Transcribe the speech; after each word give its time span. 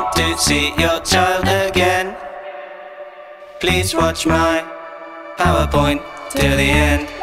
want 0.00 0.16
to 0.16 0.38
see 0.38 0.68
your 0.78 1.00
child 1.00 1.44
again, 1.68 2.16
please 3.60 3.94
watch 3.94 4.26
my 4.26 4.64
PowerPoint 5.36 6.00
till 6.30 6.56
the 6.56 6.62
end. 6.62 7.19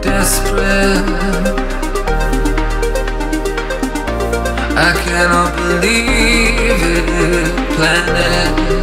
desperate. 0.00 1.04
I 4.76 4.92
cannot 5.04 5.56
believe 5.56 6.82
it, 6.94 7.54
planet. 7.74 8.77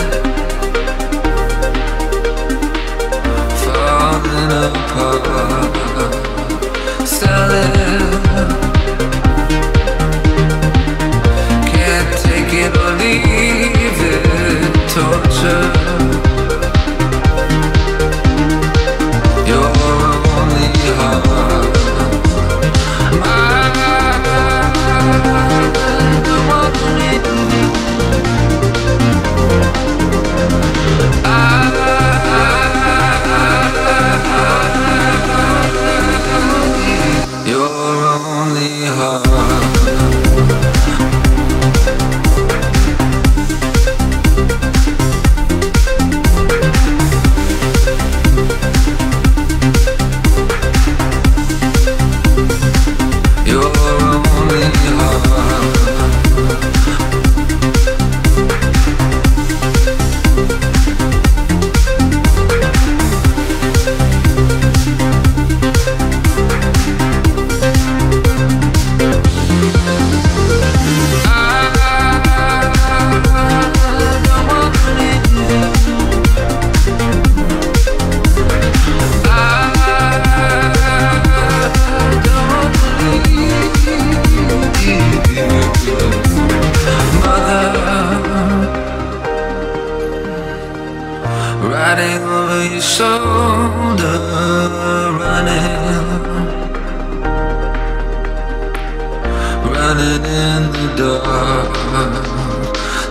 Running 99.88 100.26
in 100.26 100.72
the 100.72 100.86
dark. 100.98 101.74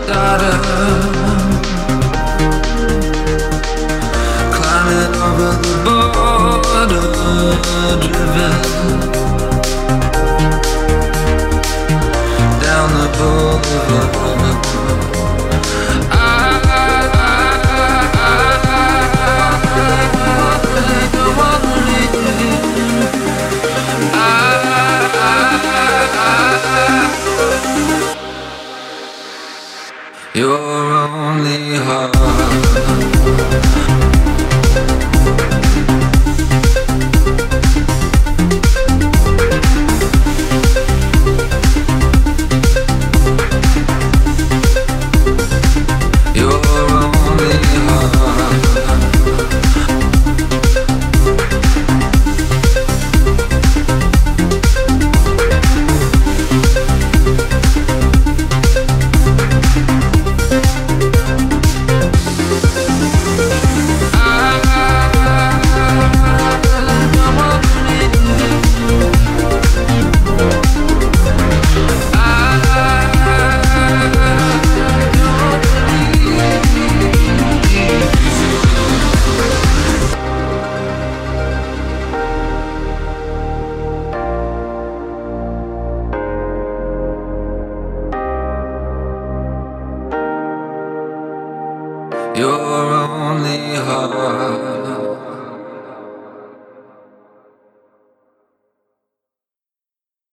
Da 0.08 0.36
-da. 0.40 0.52
Climbing 4.54 5.14
over 5.26 5.52
the 5.62 5.74
border, 5.84 7.06
driven. 8.02 9.13